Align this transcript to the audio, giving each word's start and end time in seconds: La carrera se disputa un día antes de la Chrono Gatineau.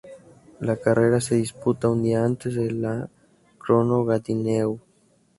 La 0.61 0.77
carrera 0.77 1.21
se 1.21 1.35
disputa 1.35 1.87
un 1.87 2.01
día 2.01 2.25
antes 2.25 2.55
de 2.55 2.71
la 2.71 3.07
Chrono 3.59 4.03
Gatineau. 4.03 4.79